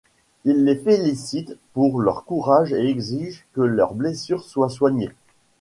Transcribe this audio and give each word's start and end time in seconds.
Il 0.45 0.63
les 0.65 0.77
félicite 0.77 1.55
pour 1.73 2.01
leur 2.01 2.25
courage 2.25 2.73
et 2.73 2.87
exige 2.89 3.45
que 3.53 3.61
leurs 3.61 3.93
blessures 3.93 4.43
soient 4.45 4.67
soignées. 4.67 5.11